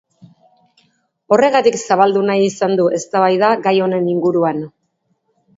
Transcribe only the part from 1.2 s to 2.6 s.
Horregatik zabaldu nahi